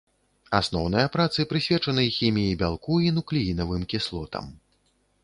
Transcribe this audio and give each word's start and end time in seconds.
Асноўныя 0.59 1.11
працы 1.15 1.43
прысвечаны 1.51 2.05
хіміі 2.17 2.55
бялку 2.63 2.97
і 3.09 3.13
нуклеінавым 3.19 3.85
кіслотам. 3.93 4.51